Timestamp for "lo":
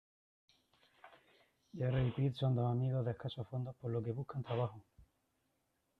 3.91-4.01